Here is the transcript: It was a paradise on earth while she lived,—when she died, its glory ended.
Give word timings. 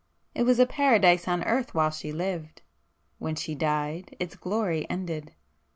It 0.33 0.45
was 0.47 0.57
a 0.57 0.65
paradise 0.65 1.27
on 1.27 1.43
earth 1.43 1.75
while 1.75 1.91
she 1.91 2.11
lived,—when 2.11 3.35
she 3.35 3.53
died, 3.53 4.15
its 4.19 4.35
glory 4.35 4.89
ended. 4.89 5.35